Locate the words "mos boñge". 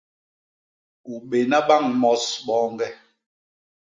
2.01-2.87